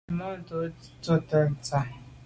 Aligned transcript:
Nzwimàntô 0.03 0.57
tsho’te 1.01 1.39
ntsha. 1.51 1.79